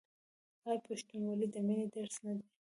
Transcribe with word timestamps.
آیا 0.67 0.81
پښتونولي 0.87 1.47
د 1.51 1.55
مینې 1.67 1.87
درس 1.95 2.15
نه 2.25 2.33
دی؟ 2.37 2.47